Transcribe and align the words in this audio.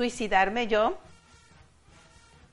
suicidarme 0.00 0.66
yo? 0.66 0.96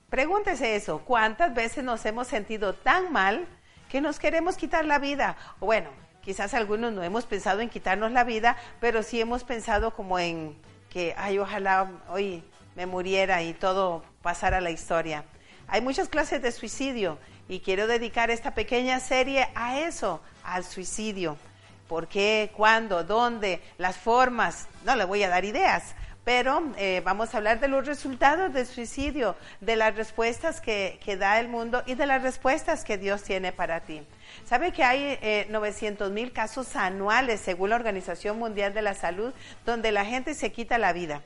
Pregúntese 0.09 0.75
eso, 0.75 0.99
¿cuántas 1.05 1.53
veces 1.53 1.81
nos 1.81 2.05
hemos 2.05 2.27
sentido 2.27 2.73
tan 2.73 3.13
mal 3.13 3.47
que 3.87 4.01
nos 4.01 4.19
queremos 4.19 4.57
quitar 4.57 4.83
la 4.83 4.99
vida? 4.99 5.37
Bueno, 5.61 5.89
quizás 6.21 6.53
algunos 6.53 6.91
no 6.91 7.03
hemos 7.03 7.25
pensado 7.25 7.61
en 7.61 7.69
quitarnos 7.69 8.11
la 8.11 8.25
vida, 8.25 8.57
pero 8.81 9.01
sí 9.01 9.21
hemos 9.21 9.45
pensado 9.45 9.91
como 9.91 10.19
en 10.19 10.57
que, 10.89 11.15
ay, 11.17 11.39
ojalá 11.39 11.89
hoy 12.09 12.43
me 12.75 12.85
muriera 12.85 13.41
y 13.43 13.53
todo 13.53 14.03
pasara 14.21 14.57
a 14.57 14.61
la 14.61 14.71
historia. 14.71 15.23
Hay 15.69 15.79
muchas 15.79 16.09
clases 16.09 16.41
de 16.41 16.51
suicidio 16.51 17.17
y 17.47 17.61
quiero 17.61 17.87
dedicar 17.87 18.29
esta 18.29 18.55
pequeña 18.55 18.99
serie 18.99 19.47
a 19.55 19.79
eso, 19.79 20.21
al 20.43 20.65
suicidio. 20.65 21.37
¿Por 21.87 22.09
qué? 22.09 22.51
¿Cuándo? 22.57 23.05
¿Dónde? 23.05 23.61
Las 23.77 23.95
formas. 23.95 24.67
No 24.83 24.97
le 24.97 25.05
voy 25.05 25.23
a 25.23 25.29
dar 25.29 25.45
ideas, 25.45 25.95
pero 26.27 26.61
eh, 26.75 27.01
vamos 27.05 27.33
a 27.33 27.37
hablar 27.37 27.61
de 27.61 27.69
los 27.69 27.85
resultados 27.85 28.53
del 28.53 28.65
suicidio, 28.65 29.37
de 29.61 29.77
las 29.77 29.95
respuestas 29.95 30.59
que, 30.59 30.99
da 31.17 31.39
el 31.39 31.47
mundo 31.47 31.83
y 31.85 31.95
de 31.95 32.05
las 32.05 32.21
respuestas 32.21 32.83
que 32.83 32.97
Dios 32.97 33.23
tiene 33.23 33.53
para 33.53 33.79
ti. 33.79 34.01
¿Sabe 34.43 34.73
que 34.73 34.83
hay 34.83 35.47
900 35.49 36.09
eh, 36.09 36.11
mil 36.11 36.33
casos 36.33 36.75
anuales, 36.75 37.39
según 37.39 37.69
la 37.69 37.77
Organización 37.77 38.37
Mundial 38.39 38.73
de 38.73 38.81
la 38.81 38.93
Salud, 38.93 39.33
donde 39.65 39.93
la 39.93 40.03
gente 40.03 40.33
se 40.33 40.51
quita 40.51 40.77
la 40.77 40.91
vida? 40.91 41.21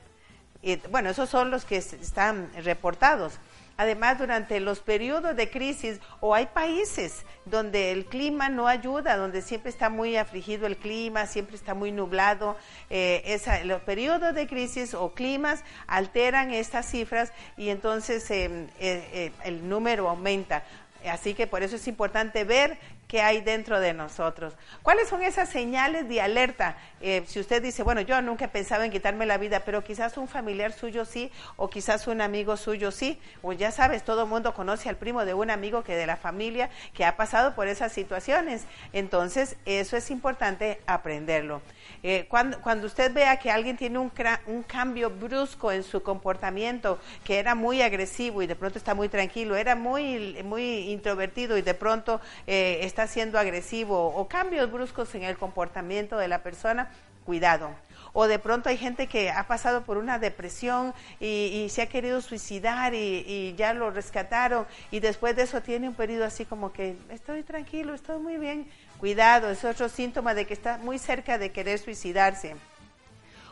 Y, 0.62 0.76
bueno, 0.92 1.10
esos 1.10 1.28
son 1.28 1.50
los 1.50 1.64
que 1.64 1.78
están 1.78 2.48
reportados. 2.62 3.40
Además, 3.76 4.18
durante 4.18 4.60
los 4.60 4.80
periodos 4.80 5.36
de 5.36 5.50
crisis, 5.50 6.00
o 6.20 6.34
hay 6.34 6.46
países 6.46 7.24
donde 7.44 7.90
el 7.92 8.06
clima 8.06 8.48
no 8.48 8.68
ayuda, 8.68 9.16
donde 9.16 9.42
siempre 9.42 9.70
está 9.70 9.88
muy 9.88 10.16
afligido 10.16 10.66
el 10.66 10.76
clima, 10.76 11.26
siempre 11.26 11.56
está 11.56 11.74
muy 11.74 11.92
nublado, 11.92 12.56
eh, 12.90 13.40
los 13.64 13.80
periodos 13.82 14.34
de 14.34 14.46
crisis 14.46 14.94
o 14.94 15.12
climas 15.14 15.64
alteran 15.86 16.52
estas 16.52 16.86
cifras 16.86 17.32
y 17.56 17.70
entonces 17.70 18.30
eh, 18.30 18.68
eh, 18.78 19.32
el 19.44 19.68
número 19.68 20.08
aumenta. 20.08 20.62
Así 21.10 21.34
que 21.34 21.46
por 21.46 21.62
eso 21.62 21.76
es 21.76 21.88
importante 21.88 22.44
ver 22.44 22.78
que 23.12 23.20
hay 23.20 23.42
dentro 23.42 23.78
de 23.78 23.92
nosotros. 23.92 24.54
¿Cuáles 24.82 25.06
son 25.10 25.22
esas 25.22 25.50
señales 25.50 26.08
de 26.08 26.22
alerta? 26.22 26.78
Eh, 27.02 27.22
si 27.26 27.40
usted 27.40 27.62
dice, 27.62 27.82
bueno, 27.82 28.00
yo 28.00 28.22
nunca 28.22 28.46
he 28.46 28.48
pensado 28.48 28.84
en 28.84 28.90
quitarme 28.90 29.26
la 29.26 29.36
vida, 29.36 29.60
pero 29.66 29.84
quizás 29.84 30.16
un 30.16 30.28
familiar 30.28 30.72
suyo 30.72 31.04
sí, 31.04 31.30
o 31.56 31.68
quizás 31.68 32.06
un 32.06 32.22
amigo 32.22 32.56
suyo 32.56 32.90
sí, 32.90 33.20
o 33.42 33.52
ya 33.52 33.70
sabes, 33.70 34.02
todo 34.02 34.22
el 34.22 34.30
mundo 34.30 34.54
conoce 34.54 34.88
al 34.88 34.96
primo 34.96 35.26
de 35.26 35.34
un 35.34 35.50
amigo 35.50 35.84
que 35.84 35.94
de 35.94 36.06
la 36.06 36.16
familia 36.16 36.70
que 36.94 37.04
ha 37.04 37.18
pasado 37.18 37.54
por 37.54 37.68
esas 37.68 37.92
situaciones. 37.92 38.64
Entonces, 38.94 39.58
eso 39.66 39.98
es 39.98 40.10
importante 40.10 40.80
aprenderlo. 40.86 41.60
Eh, 42.02 42.24
cuando, 42.30 42.62
cuando, 42.62 42.86
usted 42.86 43.12
vea 43.12 43.36
que 43.36 43.50
alguien 43.50 43.76
tiene 43.76 43.98
un, 43.98 44.10
un 44.46 44.62
cambio 44.62 45.10
brusco 45.10 45.70
en 45.70 45.82
su 45.82 46.02
comportamiento, 46.02 46.98
que 47.24 47.38
era 47.38 47.54
muy 47.54 47.82
agresivo 47.82 48.40
y 48.40 48.46
de 48.46 48.56
pronto 48.56 48.78
está 48.78 48.94
muy 48.94 49.10
tranquilo, 49.10 49.54
era 49.54 49.76
muy, 49.76 50.42
muy 50.44 50.90
introvertido 50.90 51.58
y 51.58 51.62
de 51.62 51.74
pronto 51.74 52.20
eh, 52.46 52.80
está 52.82 53.01
siendo 53.06 53.38
agresivo, 53.38 54.08
o 54.14 54.28
cambios 54.28 54.70
bruscos 54.70 55.14
en 55.14 55.24
el 55.24 55.36
comportamiento 55.36 56.16
de 56.18 56.28
la 56.28 56.42
persona, 56.42 56.90
cuidado 57.24 57.70
o 58.14 58.26
de 58.26 58.38
pronto 58.38 58.68
hay 58.68 58.76
gente 58.76 59.06
que 59.06 59.30
ha 59.30 59.46
pasado 59.46 59.84
por 59.84 59.96
una 59.96 60.18
depresión 60.18 60.92
y, 61.18 61.66
se 61.70 61.80
ha 61.80 61.86
querido 61.86 62.20
suicidar 62.20 62.92
y, 62.92 63.24
y, 63.26 63.54
ya 63.56 63.72
lo 63.72 63.90
rescataron 63.90 64.66
y 64.90 65.00
después 65.00 65.34
de 65.34 65.42
eso 65.44 65.62
tiene 65.62 65.88
un 65.88 65.94
periodo 65.94 66.26
así 66.26 66.44
como 66.44 66.72
que 66.72 66.96
estoy 67.08 67.42
tranquilo, 67.42 67.94
estoy 67.94 68.18
muy 68.18 68.36
bien, 68.36 68.66
Cuidado, 69.02 69.50
es 69.50 69.64
otro 69.64 69.88
síntoma 69.88 70.32
de 70.32 70.46
que 70.46 70.54
está 70.54 70.78
muy 70.78 70.96
cerca 70.96 71.36
de 71.36 71.50
querer 71.50 71.80
suicidarse. 71.80 72.54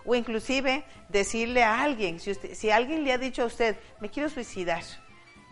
O 0.05 0.15
inclusive 0.15 0.85
decirle 1.09 1.65
a 1.65 1.83
alguien, 1.83 2.21
si, 2.21 2.31
usted, 2.31 2.55
si 2.55 2.71
alguien 2.71 3.03
le 3.03 3.13
ha 3.13 3.19
dicho 3.19 3.43
a 3.43 3.47
usted, 3.47 3.75
me 3.99 4.11
quiero 4.11 4.29
suicidar, 4.29 4.85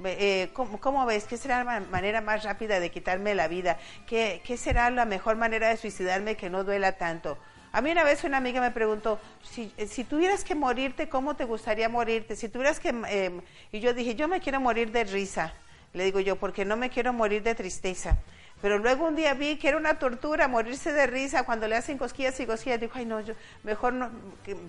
eh, 0.05 0.51
¿cómo, 0.53 1.07
ves? 1.07 1.25
¿Qué 1.25 1.37
será 1.37 1.65
la 1.65 1.81
manera 1.81 2.21
más 2.21 2.45
rápida 2.45 2.81
de 2.81 2.91
quitarme 2.91 3.35
la 3.35 3.49
vida? 3.49 3.79
¿Qué, 4.07 4.41
¿Qué, 4.45 4.57
será 4.57 4.91
la 4.91 5.05
mejor 5.05 5.37
manera 5.37 5.69
de 5.69 5.77
suicidarme 5.77 6.37
que 6.37 6.51
no 6.51 6.65
duela 6.65 6.93
tanto? 6.93 7.39
A 7.73 7.81
mí 7.81 7.91
una 7.91 8.03
vez 8.03 8.25
una 8.25 8.39
amiga 8.39 8.61
me 8.61 8.71
preguntó, 8.71 9.21
si, 9.43 9.73
eh, 9.77 9.87
si 9.87 10.05
tuvieras 10.05 10.43
que 10.43 10.55
morirte, 10.55 11.09
¿cómo 11.09 11.37
te 11.37 11.45
gustaría 11.45 11.89
morirte? 11.89 12.35
Si 12.37 12.49
tuvieras 12.49 12.81
que... 12.81 12.95
Eh, 13.09 13.41
y 13.73 13.81
yo 13.81 13.93
dije, 13.93 14.15
yo 14.15 14.27
me 14.27 14.41
quiero 14.41 14.61
morir 14.61 14.91
de 14.91 15.05
risa. 15.05 15.53
Le 15.93 16.05
digo 16.05 16.21
yo, 16.21 16.37
porque 16.37 16.65
no 16.65 16.77
me 16.77 16.91
quiero 16.91 17.13
morir 17.13 17.43
de 17.43 17.55
tristeza. 17.55 18.19
Pero 18.61 18.79
luego 18.79 19.07
un 19.07 19.15
día 19.15 19.35
vi 19.35 19.57
que 19.57 19.69
era 19.69 19.77
una 19.77 19.99
tortura 19.99 20.49
morirse 20.49 20.93
de 20.93 21.07
risa 21.07 21.45
cuando 21.45 21.69
le 21.69 21.77
hacen 21.77 21.97
cosquillas 21.97 22.39
y 22.41 22.47
cosquillas. 22.47 22.81
Dijo, 22.81 22.95
ay 22.97 23.05
no, 23.05 23.21
yo, 23.21 23.35
mejor 23.63 23.93
no, 23.93 24.11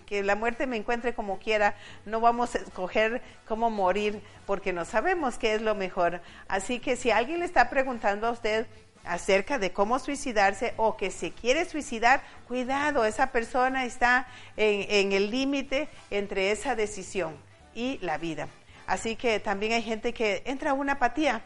que, 0.05 0.23
la 0.23 0.35
muerte 0.35 0.67
me 0.67 0.77
encuentre 0.77 1.15
como 1.15 1.39
quiera. 1.39 1.75
No 2.05 2.19
vamos 2.19 2.53
a 2.53 2.59
escoger 2.59 3.21
cómo 3.47 3.71
morir 3.71 4.21
porque 4.45 4.73
no 4.73 4.85
sabemos 4.85 5.39
qué 5.39 5.55
es 5.55 5.61
lo 5.63 5.73
mejor. 5.73 6.21
Así 6.47 6.79
que 6.79 6.95
si 6.95 7.09
alguien 7.09 7.39
le 7.39 7.45
está 7.45 7.69
preguntando 7.69 8.27
a 8.27 8.31
usted 8.31 8.67
acerca 9.05 9.57
de 9.57 9.71
cómo 9.71 9.97
suicidarse 9.97 10.75
o 10.77 10.95
que 10.95 11.09
se 11.09 11.31
quiere 11.31 11.65
suicidar, 11.65 12.21
cuidado, 12.47 13.05
esa 13.05 13.31
persona 13.31 13.85
está 13.85 14.27
en, 14.55 14.85
en 14.87 15.13
el 15.13 15.31
límite 15.31 15.89
entre 16.11 16.51
esa 16.51 16.75
decisión 16.75 17.35
y 17.73 17.97
la 18.03 18.19
vida. 18.19 18.49
Así 18.85 19.15
que 19.15 19.39
también 19.39 19.71
hay 19.71 19.81
gente 19.81 20.13
que 20.13 20.43
entra 20.45 20.71
a 20.71 20.73
una 20.73 20.93
apatía, 20.93 21.41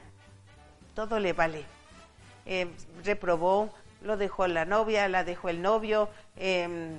todo 0.94 1.20
le 1.20 1.32
vale 1.32 1.66
eh, 2.46 2.68
reprobó, 3.04 3.74
lo 4.02 4.18
dejó 4.18 4.48
la 4.48 4.66
novia, 4.66 5.08
la 5.08 5.24
dejó 5.24 5.50
el 5.50 5.62
novio, 5.62 6.10
em, 6.36 6.98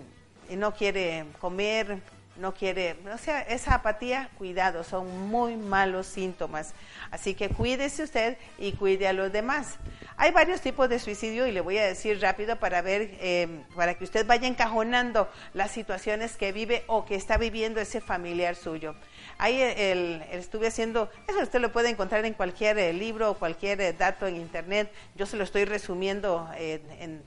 no 0.50 0.74
quiere 0.74 1.26
comer, 1.40 2.00
no 2.36 2.52
quiere, 2.52 2.96
o 3.12 3.18
sea, 3.18 3.42
esa 3.42 3.74
apatía, 3.74 4.28
cuidado, 4.36 4.82
son 4.82 5.28
muy 5.28 5.56
malos 5.56 6.06
síntomas. 6.06 6.74
Así 7.10 7.34
que 7.34 7.48
cuídese 7.48 8.02
usted 8.02 8.38
y 8.58 8.72
cuide 8.72 9.06
a 9.06 9.12
los 9.12 9.32
demás. 9.32 9.78
Hay 10.16 10.30
varios 10.30 10.60
tipos 10.60 10.88
de 10.88 11.00
suicidio 11.00 11.46
y 11.46 11.52
le 11.52 11.60
voy 11.60 11.76
a 11.78 11.86
decir 11.86 12.20
rápido 12.20 12.56
para 12.56 12.82
ver, 12.82 13.18
em, 13.20 13.64
para 13.74 13.94
que 13.94 14.04
usted 14.04 14.24
vaya 14.24 14.46
encajonando 14.46 15.28
las 15.54 15.72
situaciones 15.72 16.36
que 16.36 16.52
vive 16.52 16.84
o 16.86 17.04
que 17.04 17.16
está 17.16 17.36
viviendo 17.36 17.80
ese 17.80 18.00
familiar 18.00 18.54
suyo. 18.54 18.94
Ahí 19.38 19.60
el, 19.60 20.22
estuve 20.30 20.68
haciendo, 20.68 21.10
eso 21.26 21.40
usted 21.40 21.60
lo 21.60 21.72
puede 21.72 21.88
encontrar 21.88 22.24
en 22.24 22.34
cualquier 22.34 22.78
eh, 22.78 22.92
libro 22.92 23.32
o 23.32 23.34
cualquier 23.34 23.80
eh, 23.80 23.92
dato 23.92 24.28
en 24.28 24.36
internet. 24.36 24.92
Yo 25.16 25.26
se 25.26 25.36
lo 25.36 25.42
estoy 25.42 25.64
resumiendo 25.64 26.48
en, 26.56 27.24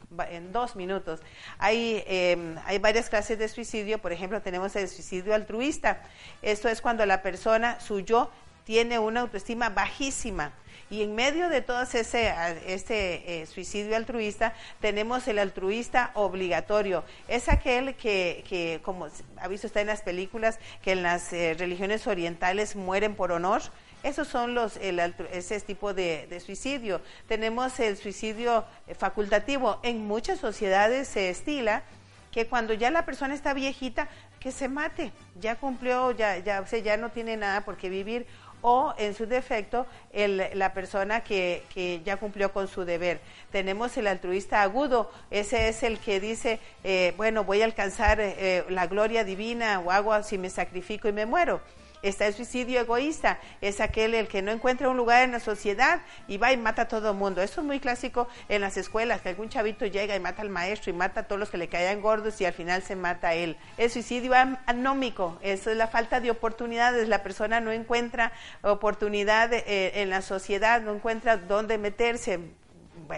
dos 0.54 0.78
minutos. 0.78 1.20
Hay, 1.58 2.04
em, 2.08 2.56
hay 2.66 2.78
varias 2.80 3.10
clases 3.10 3.38
de 3.38 3.50
suicidio. 3.50 3.98
Por 3.98 4.14
ejemplo, 4.14 4.42
tenemos 4.42 4.76
el 4.78 4.88
suicidio 4.88 5.36
altruista. 5.36 6.04
Esto 6.42 6.70
es 6.70 6.82
cuando 6.82 7.06
la 7.06 7.22
persona, 7.22 7.82
su 7.82 8.00
yo, 8.00 8.32
tiene 8.64 8.98
una 8.98 9.22
autoestima 9.22 9.70
bajísima 9.70 10.54
y 10.90 11.02
en 11.02 11.16
medio 11.16 11.50
de 11.50 11.62
todo 11.62 11.82
ese 11.82 12.34
este, 12.66 13.42
eh, 13.42 13.46
suicidio 13.46 13.96
altruista, 13.96 14.54
tenemos 14.80 15.28
el 15.28 15.40
altruista 15.40 16.12
obligatorio. 16.14 17.04
Es 17.28 17.50
aquel 17.50 17.96
que, 17.96 18.44
que 18.48 18.80
como 18.84 19.08
ha 19.38 19.48
visto 19.48 19.68
usted 19.68 19.82
en 19.82 19.88
las 19.88 20.02
películas, 20.02 20.60
que 20.82 20.94
en 20.94 21.04
las 21.04 21.34
eh, 21.34 21.56
religiones 21.58 22.08
orientales 22.08 22.76
mueren 22.76 23.16
por 23.16 23.32
honor. 23.32 23.62
Esos 24.04 24.28
son 24.28 24.54
los, 24.54 24.78
el, 24.78 25.00
ese 25.34 25.60
tipo 25.60 25.94
de, 25.94 26.28
de, 26.30 26.40
suicidio. 26.40 27.02
Tenemos 27.28 27.80
el 27.80 27.98
suicidio 27.98 28.64
eh, 28.88 28.96
facultativo. 28.96 29.80
En 29.84 30.08
muchas 30.08 30.40
sociedades 30.40 31.10
se 31.10 31.30
estila 31.30 31.84
que 32.32 32.48
cuando 32.48 32.74
ya 32.74 32.92
la 32.92 33.04
persona 33.04 33.34
está 33.34 33.54
viejita, 33.54 34.08
que 34.40 34.52
se 34.52 34.70
mate. 34.70 35.12
Ya 35.42 35.56
cumplió, 35.56 36.12
ya, 36.12 36.38
ya, 36.38 36.62
o 36.62 36.68
sea, 36.68 36.80
ya 36.80 36.96
no 36.96 37.10
tiene 37.10 37.36
nada 37.36 37.62
por 37.62 37.78
qué 37.78 37.90
vivir 37.90 38.28
o 38.62 38.94
en 38.98 39.14
su 39.14 39.26
defecto 39.26 39.86
la 40.14 40.74
persona 40.74 41.22
que, 41.22 42.02
ya 42.04 42.18
cumplió 42.18 42.52
con 42.52 42.68
su 42.68 42.86
deber. 42.86 43.20
Tenemos 43.52 43.96
el 43.98 44.08
altruista 44.08 44.62
agudo, 44.62 45.12
ese 45.32 45.70
es 45.70 45.84
el 45.84 46.00
que 46.00 46.20
dice, 46.20 46.60
eh, 46.84 47.14
bueno, 47.18 47.44
voy 47.44 47.62
a 47.62 47.66
alcanzar 47.66 48.20
eh, 48.20 48.66
la 48.70 48.88
gloria 48.88 49.24
divina 49.24 49.80
o 49.80 49.92
hago 49.92 50.22
si 50.24 50.38
me 50.38 50.50
sacrifico 50.50 51.08
y 51.08 51.14
me 51.14 51.26
muero. 51.26 51.62
Está 52.08 52.26
el 52.26 52.34
suicidio 52.34 52.80
egoísta, 52.80 53.40
es 53.60 53.82
aquel 53.82 54.14
el 54.14 54.28
que 54.28 54.42
no 54.42 54.52
encuentra 54.52 54.88
un 54.88 54.96
lugar 54.96 55.24
en 55.24 55.34
la 55.34 55.40
sociedad 55.40 56.02
y 56.28 56.38
va 56.38 56.54
y 56.54 56.58
mata 56.58 56.84
a 56.84 56.88
todo 56.88 57.12
el 57.12 57.18
mundo. 57.18 57.42
Eso 57.42 57.62
es 57.62 57.68
muy 57.68 57.80
clásico 57.80 58.28
en 58.48 58.62
las 58.62 58.78
escuelas, 58.78 59.22
que 59.22 59.30
algún 59.30 59.50
chavito 59.50 59.86
llega 59.86 60.16
y 60.16 60.20
mata 60.20 60.42
al 60.42 60.50
maestro 60.50 60.92
y 60.92 60.94
mata 60.94 61.22
a 61.22 61.24
todos 61.24 61.40
los 61.40 61.50
que 61.50 61.58
le 61.58 61.68
caigan 61.68 62.02
gordos 62.02 62.40
y 62.40 62.46
al 62.46 62.54
final 62.54 62.82
se 62.82 62.96
mata 62.96 63.30
a 63.30 63.34
él. 63.34 63.58
El 63.78 63.90
suicidio 63.90 64.34
anómico, 64.66 65.38
eso 65.42 65.70
es 65.70 65.78
la 65.78 65.88
falta 65.88 66.22
de 66.22 66.32
oportunidades. 66.32 67.10
La 67.10 67.24
persona 67.24 67.60
no 67.60 67.72
encuentra 67.72 68.32
oportunidad 68.62 69.54
eh, 69.54 70.02
en 70.02 70.10
la 70.10 70.22
sociedad, 70.22 70.82
no 70.82 70.94
encuentra 70.94 71.38
dónde 71.38 71.78
meterse 71.78 72.40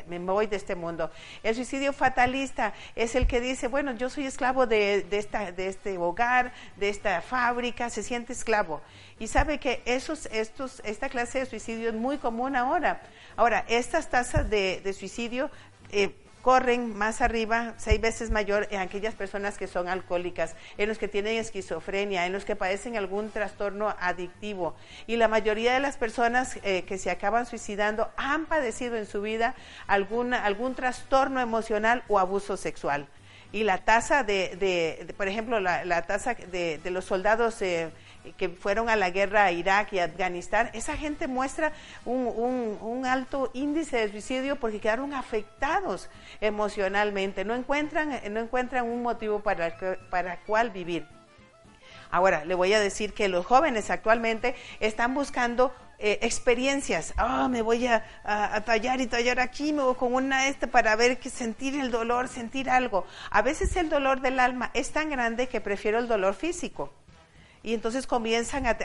me 0.08 0.20
voy 0.20 0.48
de 0.48 0.56
este 0.56 0.76
mundo. 0.76 1.12
El 1.44 1.56
suicidio 1.56 1.94
fatalista 1.94 2.74
es 2.96 3.16
el 3.16 3.28
que 3.28 3.42
dice, 3.42 3.68
bueno, 3.68 3.94
yo 3.94 4.10
soy 4.10 4.26
esclavo 4.26 4.66
de, 4.66 5.06
esta, 5.12 5.52
de 5.52 5.68
este 5.68 5.98
hogar, 5.98 6.54
de 6.78 6.90
esta 6.90 7.22
fábrica, 7.22 7.90
se 7.90 8.04
siente 8.04 8.34
esclavo. 8.34 8.82
Y 9.20 9.28
sabe 9.28 9.60
que 9.60 9.82
esos, 9.86 10.28
estos, 10.28 10.82
esta 10.86 11.10
clase 11.10 11.40
de 11.40 11.46
suicidio 11.46 11.90
es 11.90 11.96
muy 11.96 12.18
común 12.18 12.56
ahora. 12.56 13.02
Ahora, 13.36 13.66
estas 13.68 14.10
tasas 14.10 14.50
de, 14.50 14.94
suicidio... 14.98 15.50
Eh, 15.92 16.14
corren 16.42 16.98
más 16.98 17.22
arriba, 17.22 17.74
seis 17.78 18.00
veces 18.00 18.32
mayor 18.32 18.68
en 18.72 18.80
aquellas 18.80 19.14
personas 19.14 19.58
que 19.58 19.68
son 19.68 19.88
alcohólicas, 19.88 20.56
en 20.78 20.88
los 20.88 20.98
que 20.98 21.08
tienen 21.08 21.38
esquizofrenia, 21.38 22.26
en 22.26 22.34
los 22.34 22.46
que 22.46 22.56
padecen 22.56 22.98
algún 22.98 23.30
trastorno 23.30 23.96
adictivo. 24.00 24.76
Y 25.08 25.18
la 25.18 25.28
mayoría 25.28 25.74
de 25.74 25.80
las 25.80 25.98
personas 25.98 26.60
eh, 26.64 26.84
que 26.84 26.98
se 26.98 27.12
acaban 27.12 27.46
suicidando 27.46 28.10
han 28.18 28.46
padecido 28.46 28.96
en 28.96 29.06
su 29.06 29.22
vida 29.22 29.56
algún, 29.88 30.34
algún 30.34 30.76
trastorno 30.76 31.42
emocional 31.42 32.04
o 32.08 32.20
abuso 32.20 32.58
sexual. 32.58 33.08
Y 33.52 33.64
la 33.64 33.80
tasa 33.80 34.24
de, 34.24 35.14
por 35.18 35.28
ejemplo, 35.28 35.60
la, 35.60 36.02
tasa 36.04 36.36
de, 36.36 36.80
los 36.86 37.06
soldados... 37.06 37.62
Eh, 37.62 37.90
que 38.38 38.50
fueron 38.50 38.90
a 38.90 38.96
la 38.96 39.10
guerra 39.10 39.46
a 39.46 39.52
Irak 39.52 39.94
y 39.94 40.00
Afganistán, 40.00 40.70
esa 40.74 40.98
gente 40.98 41.28
muestra 41.28 41.72
un, 42.06 43.06
alto 43.06 43.50
índice 43.54 43.98
de 43.98 44.12
suicidio 44.12 44.58
porque 44.58 44.80
quedaron 44.80 45.14
afectados 45.14 46.10
emocionalmente, 46.42 47.46
no 47.46 47.56
encuentran, 47.56 48.20
no 48.32 48.40
encuentran 48.40 48.86
un 48.86 49.02
motivo 49.02 49.40
para, 49.40 49.76
para 50.10 50.42
cuál 50.42 50.70
vivir. 50.70 51.08
Ahora, 52.12 52.44
le 52.44 52.56
voy 52.56 52.74
a 52.74 52.80
decir 52.80 53.14
que 53.14 53.30
los 53.30 53.46
jóvenes 53.46 53.90
actualmente 53.90 54.56
están 54.80 55.14
buscando 55.14 55.74
eh, 56.00 56.20
experiencias. 56.22 57.14
Ah, 57.18 57.48
me 57.50 57.62
voy 57.62 57.86
a, 57.86 58.04
tallar 58.66 59.02
y 59.02 59.08
tallar 59.08 59.40
aquí, 59.40 59.74
me 59.74 59.84
voy 59.84 59.96
con 59.96 60.14
una 60.14 60.48
este 60.48 60.68
para 60.68 60.96
ver 60.96 61.20
que 61.20 61.30
sentir 61.30 61.80
el 61.80 61.92
dolor, 61.92 62.28
sentir 62.28 62.70
algo. 62.70 63.06
A 63.30 63.42
veces 63.42 63.76
el 63.76 63.90
dolor 63.90 64.22
del 64.22 64.40
alma 64.40 64.72
es 64.74 64.92
tan 64.92 65.10
grande 65.10 65.48
que 65.48 65.62
prefiero 65.62 66.00
el 66.00 66.08
dolor 66.08 66.34
físico 66.36 66.94
y 67.62 67.74
entonces 67.74 68.08
comienzan 68.08 68.66
a, 68.68 68.78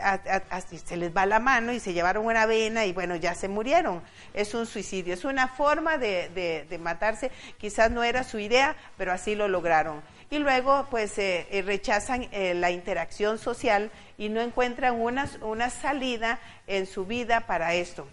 se 0.84 0.96
les 0.96 1.16
va 1.16 1.26
la 1.26 1.38
mano 1.38 1.72
y 1.72 1.78
se 1.78 1.92
llevaron 1.92 2.26
una 2.26 2.44
vena 2.46 2.84
y 2.86 2.92
bueno, 2.92 3.14
ya 3.16 3.34
se 3.34 3.48
murieron. 3.48 4.02
Es 4.32 4.54
un 4.54 4.66
suicidio, 4.66 5.14
es 5.14 5.24
una 5.24 5.48
forma 5.48 5.96
de, 5.96 6.66
de, 6.68 6.78
matarse, 6.78 7.30
quizás 7.58 7.90
no 7.90 8.02
era 8.02 8.24
su 8.24 8.38
idea, 8.38 8.76
pero 8.96 9.12
así 9.12 9.34
lo 9.34 9.46
lograron. 9.46 10.02
Y 10.30 10.38
luego 10.38 10.88
pues 10.90 11.16
eh, 11.18 11.46
eh, 11.50 11.62
rechazan 11.62 12.28
eh, 12.32 12.54
la 12.54 12.72
interacción 12.72 13.38
social 13.38 13.90
y 14.18 14.28
no 14.28 14.40
encuentran 14.40 15.00
una, 15.00 15.28
una 15.42 15.70
salida 15.70 16.40
en 16.66 16.86
su 16.86 17.06
vida 17.06 17.46
para 17.46 17.74
esto. 17.74 18.08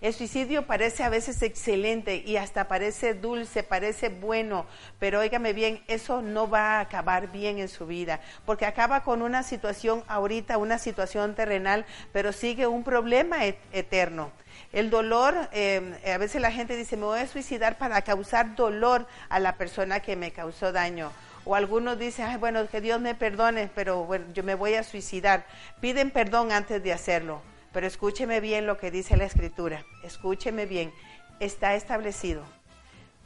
El 0.00 0.14
suicidio 0.14 0.66
parece 0.66 1.02
a 1.02 1.08
veces 1.08 1.42
excelente 1.42 2.22
y 2.24 2.36
hasta 2.36 2.68
parece 2.68 3.14
dulce, 3.14 3.64
parece 3.64 4.10
bueno, 4.10 4.64
pero 5.00 5.20
óigame 5.20 5.52
bien, 5.52 5.82
eso 5.88 6.22
no 6.22 6.48
va 6.48 6.76
a 6.76 6.80
acabar 6.80 7.32
bien 7.32 7.58
en 7.58 7.68
su 7.68 7.84
vida, 7.86 8.20
porque 8.46 8.64
acaba 8.64 9.02
con 9.02 9.22
una 9.22 9.42
situación 9.42 10.04
ahorita, 10.06 10.56
una 10.56 10.78
situación 10.78 11.34
terrenal, 11.34 11.84
pero 12.12 12.32
sigue 12.32 12.68
un 12.68 12.84
problema 12.84 13.44
eterno. 13.44 14.30
El 14.72 14.90
dolor, 14.90 15.48
em, 15.52 15.94
a 16.06 16.18
veces 16.18 16.40
la 16.40 16.52
gente 16.52 16.76
dice, 16.76 16.96
me 16.96 17.04
voy 17.04 17.20
a 17.20 17.26
suicidar 17.26 17.76
para 17.78 18.02
causar 18.02 18.54
dolor 18.54 19.06
a 19.28 19.40
la 19.40 19.56
persona 19.56 20.00
que 20.00 20.14
me 20.14 20.30
causó 20.30 20.72
daño. 20.72 21.10
O 21.44 21.54
algunos 21.54 21.98
dicen, 21.98 22.26
Ay, 22.26 22.36
bueno, 22.36 22.68
que 22.68 22.80
Dios 22.80 23.00
me 23.00 23.14
perdone, 23.14 23.70
pero 23.74 24.04
bueno, 24.04 24.26
yo 24.34 24.42
me 24.42 24.54
voy 24.54 24.74
a 24.74 24.82
suicidar. 24.82 25.46
Piden 25.80 26.10
perdón 26.10 26.52
antes 26.52 26.82
de 26.82 26.92
hacerlo. 26.92 27.40
Pero 27.78 27.86
escúcheme 27.86 28.40
bien 28.40 28.66
lo 28.66 28.76
que 28.76 28.90
dice 28.90 29.16
la 29.16 29.24
escritura, 29.24 29.84
escúcheme 30.02 30.66
bien, 30.66 30.92
está 31.38 31.76
establecido 31.76 32.42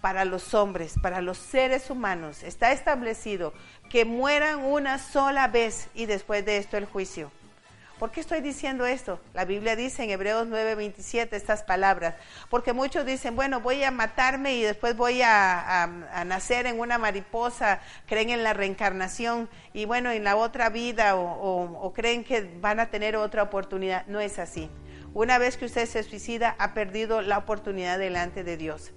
para 0.02 0.26
los 0.26 0.52
hombres, 0.52 0.96
para 1.00 1.22
los 1.22 1.38
seres 1.38 1.88
humanos, 1.88 2.43
está 2.43 2.70
establecido 2.72 3.54
que 3.88 4.04
mueran 4.04 4.62
una 4.62 4.99
sola 4.99 5.49
vez 5.49 5.88
y 5.94 6.04
después 6.04 6.44
de 6.44 6.58
esto 6.58 6.76
el 6.76 6.84
juicio. 6.84 7.32
¿Por 8.02 8.10
qué 8.10 8.20
estoy 8.20 8.40
diciendo 8.40 8.84
esto? 8.84 9.20
La 9.32 9.44
Biblia 9.44 9.76
dice 9.76 10.02
en 10.02 10.10
Hebreos 10.10 10.49
9:27 10.49 11.37
estas 11.37 11.62
palabras, 11.62 12.16
porque 12.50 12.72
muchos 12.72 13.06
dicen, 13.06 13.37
bueno, 13.37 13.60
voy 13.60 13.84
a 13.84 13.93
matarme 13.93 14.56
y 14.56 14.62
después 14.62 14.96
voy 14.96 15.22
a, 15.22 15.87
nacer 16.26 16.66
en 16.66 16.81
una 16.81 16.99
mariposa, 16.99 17.81
creen 18.08 18.31
en 18.31 18.43
la 18.43 18.54
reencarnación 18.54 19.49
y 19.72 19.84
bueno, 19.84 20.10
en 20.10 20.25
la 20.25 20.34
otra 20.34 20.69
vida 20.69 21.14
o 21.14 21.93
creen 21.94 22.25
que 22.25 22.40
van 22.60 22.81
a 22.81 22.90
tener 22.90 23.14
otra 23.14 23.44
oportunidad. 23.44 24.05
No 24.08 24.19
es 24.19 24.40
así. 24.40 24.69
Una 25.14 25.38
vez 25.38 25.56
que 25.56 25.66
usted 25.66 25.87
se 25.87 26.02
suicida, 26.02 26.56
ha 26.58 26.75
perdido 26.75 27.22
la 27.22 27.38
oportunidad 27.38 28.00
delante 28.00 28.43
de 28.43 28.56
Dios. 28.56 28.93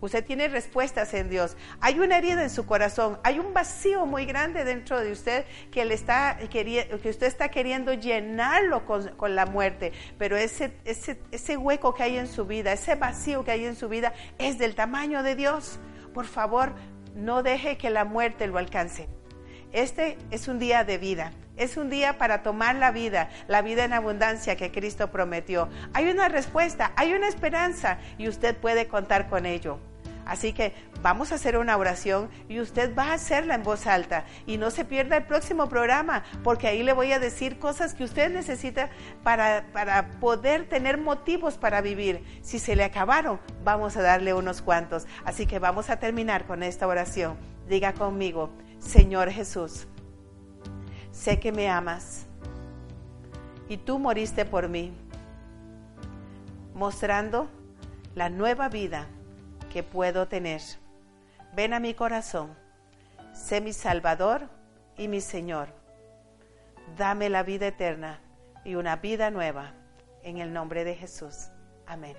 Usted 0.00 0.24
tiene 0.24 0.48
respuestas 0.48 1.12
en 1.14 1.28
Dios. 1.28 1.56
Hay 1.80 1.98
una 1.98 2.18
herida 2.18 2.42
en 2.42 2.50
su 2.50 2.66
corazón, 2.66 3.18
hay 3.24 3.38
un 3.38 3.52
vacío 3.52 4.06
muy 4.06 4.26
grande 4.26 4.64
dentro 4.64 5.00
de 5.00 5.10
usted 5.10 5.44
que, 5.72 5.84
le 5.84 5.94
está, 5.94 6.38
que 6.38 7.08
usted 7.08 7.26
está 7.26 7.48
queriendo 7.48 7.92
llenarlo 7.92 8.84
con, 8.86 9.34
la 9.34 9.46
muerte. 9.46 9.92
Pero 10.18 10.36
ese, 10.36 10.72
ese, 10.84 11.20
ese 11.32 11.56
hueco 11.56 11.94
que 11.94 12.04
hay 12.04 12.16
en 12.16 12.28
su 12.28 12.46
vida, 12.46 12.72
ese 12.72 12.94
vacío 12.94 13.44
que 13.44 13.50
hay 13.50 13.64
en 13.64 13.76
su 13.76 13.88
vida 13.88 14.12
es 14.38 14.58
del 14.58 14.74
tamaño 14.74 15.22
de 15.22 15.34
Dios. 15.34 15.80
Por 16.14 16.26
favor, 16.26 16.74
no 17.14 17.42
deje 17.42 17.76
que 17.76 17.90
la 17.90 18.04
muerte 18.04 18.46
lo 18.46 18.58
alcance. 18.58 19.08
Este 19.72 20.16
es 20.30 20.48
un 20.48 20.58
día 20.58 20.84
de 20.84 20.98
vida. 20.98 21.32
Es 21.56 21.76
un 21.76 21.90
día 21.90 22.18
para 22.18 22.44
tomar 22.44 22.76
la 22.76 22.92
vida, 22.92 23.30
la 23.48 23.62
vida 23.62 23.84
en 23.84 23.92
abundancia 23.92 24.54
que 24.54 24.70
Cristo 24.70 25.10
prometió. 25.10 25.68
Hay 25.92 26.08
una 26.08 26.28
respuesta, 26.28 26.92
hay 26.94 27.12
una 27.14 27.26
esperanza 27.26 27.98
y 28.16 28.28
usted 28.28 28.56
puede 28.56 28.86
contar 28.86 29.28
con 29.28 29.44
ello. 29.44 29.80
Así 30.28 30.52
que 30.52 30.74
vamos 31.02 31.32
a 31.32 31.34
hacer 31.34 31.58
una 31.58 31.76
oración 31.76 32.28
y 32.48 32.60
usted 32.60 32.94
va 32.94 33.06
a 33.06 33.14
hacerla 33.14 33.56
en 33.56 33.64
voz 33.64 33.88
alta. 33.88 34.26
Y 34.46 34.58
no 34.58 34.70
se 34.70 34.84
pierda 34.84 35.16
el 35.16 35.24
próximo 35.24 35.68
programa, 35.68 36.22
porque 36.44 36.68
ahí 36.68 36.84
le 36.84 36.92
voy 36.92 37.10
a 37.12 37.18
decir 37.18 37.58
cosas 37.58 37.94
que 37.94 38.04
usted 38.04 38.30
necesita 38.30 38.90
para, 39.24 39.66
para 39.72 40.10
poder 40.20 40.68
tener 40.68 40.98
motivos 40.98 41.58
para 41.58 41.80
vivir. 41.80 42.22
Si 42.42 42.60
se 42.60 42.76
le 42.76 42.84
acabaron, 42.84 43.40
vamos 43.64 43.96
a 43.96 44.02
darle 44.02 44.34
unos 44.34 44.62
cuantos. 44.62 45.08
Así 45.24 45.46
que 45.46 45.58
vamos 45.58 45.90
a 45.90 45.98
terminar 45.98 46.46
con 46.46 46.62
esta 46.62 46.86
oración. 46.86 47.36
Diga 47.66 47.92
conmigo, 47.94 48.50
Señor 48.78 49.30
Jesús 49.30 49.88
sé 51.18 51.40
que 51.40 51.50
me 51.50 51.68
amas 51.68 52.26
y 53.68 53.76
tú 53.76 53.98
moriste 53.98 54.44
por 54.44 54.68
mí, 54.68 54.92
mostrando 56.74 57.48
la 58.14 58.30
nueva 58.30 58.68
vida 58.68 59.08
que 59.68 59.82
puedo 59.82 60.28
tener. 60.28 60.60
Ven 61.54 61.74
a 61.74 61.80
mi 61.80 61.94
corazón, 61.94 62.56
sé 63.32 63.60
mi 63.60 63.72
Salvador 63.72 64.48
y 64.96 65.08
mi 65.08 65.20
Señor. 65.20 65.68
Dame 66.96 67.28
la 67.28 67.42
vida 67.42 67.68
eterna 67.68 68.20
y 68.64 68.74
una 68.74 68.96
vida 68.96 69.30
nueva 69.30 69.74
en 70.22 70.38
el 70.38 70.52
nombre 70.52 70.84
de 70.84 70.94
Jesús. 70.94 71.48
Amén. 71.86 72.16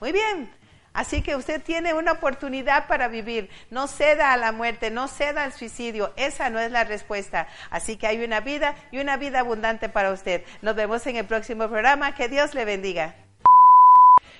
Muy 0.00 0.12
bien. 0.12 0.50
Así 0.96 1.20
que 1.20 1.36
usted 1.36 1.62
tiene 1.62 1.92
una 1.92 2.12
oportunidad 2.12 2.88
para 2.88 3.08
vivir. 3.08 3.50
No 3.70 3.86
ceda 3.86 4.32
a 4.32 4.36
la 4.38 4.50
muerte, 4.50 4.90
no 4.90 5.08
ceda 5.08 5.44
al 5.44 5.52
suicidio. 5.52 6.14
Esa 6.16 6.48
no 6.48 6.58
es 6.58 6.72
la 6.72 6.84
respuesta. 6.84 7.48
Así 7.68 7.98
que 7.98 8.06
hay 8.06 8.24
una 8.24 8.40
vida 8.40 8.74
y 8.90 8.98
una 8.98 9.18
vida 9.18 9.40
abundante 9.40 9.90
para 9.90 10.10
usted. 10.10 10.42
Nos 10.62 10.74
vemos 10.74 11.06
en 11.06 11.16
el 11.16 11.26
próximo 11.26 11.68
programa. 11.68 12.14
Que 12.14 12.28
Dios 12.28 12.54
le 12.54 12.64
bendiga. 12.64 13.14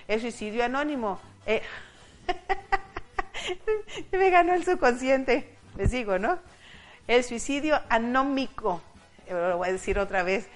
El 0.09 0.23
suicidio 0.23 0.65
anónimo. 0.65 1.21
Eh, 1.45 1.61
me 4.13 4.31
ganó 4.31 4.55
el 4.55 4.65
subconsciente. 4.65 5.57
Les 5.77 5.91
digo, 5.91 6.19
¿no? 6.19 6.39
El 7.07 7.25
suicidio 7.25 7.81
anómico. 7.89 8.83
Lo 9.29 9.59
voy 9.59 9.69
a 9.69 9.73
decir 9.73 9.99
otra 9.99 10.23
vez. 10.23 10.49